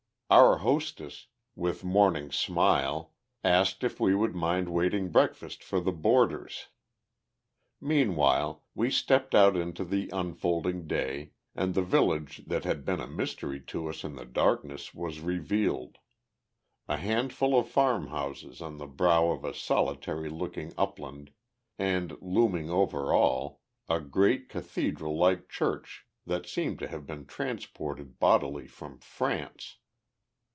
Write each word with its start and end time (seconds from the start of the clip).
Our 0.33 0.59
hostess, 0.59 1.27
with 1.57 1.83
morning 1.83 2.31
smile, 2.31 3.11
asked 3.43 3.83
if 3.83 3.99
we 3.99 4.15
would 4.15 4.33
mind 4.33 4.69
waiting 4.69 5.09
breakfast 5.09 5.61
for 5.61 5.81
"the 5.81 5.91
boarders." 5.91 6.67
Meanwhile, 7.81 8.63
we 8.73 8.89
stepped 8.91 9.35
out 9.35 9.57
into 9.57 9.83
the 9.83 10.09
unfolding 10.13 10.87
day, 10.87 11.31
and 11.53 11.73
the 11.73 11.81
village 11.81 12.45
that 12.47 12.63
had 12.63 12.85
been 12.85 13.01
a 13.01 13.07
mystery 13.09 13.59
to 13.63 13.89
us 13.89 14.05
in 14.05 14.15
the 14.15 14.23
darkness 14.23 14.93
was 14.93 15.19
revealed; 15.19 15.97
a 16.87 16.95
handful 16.95 17.59
of 17.59 17.67
farmhouses 17.67 18.61
on 18.61 18.77
the 18.77 18.87
brow 18.87 19.31
of 19.31 19.43
a 19.43 19.53
solitary 19.53 20.29
looking 20.29 20.71
upland, 20.77 21.33
and, 21.77 22.15
looming 22.21 22.69
over 22.69 23.11
all, 23.11 23.59
a 23.89 23.99
great 23.99 24.47
cathedral 24.47 25.17
like 25.17 25.49
church 25.49 26.05
that 26.25 26.47
seemed 26.47 26.79
to 26.79 26.87
have 26.87 27.05
been 27.05 27.25
transported 27.25 28.17
bodily 28.17 28.65
from 28.65 28.97
France. 28.97 29.75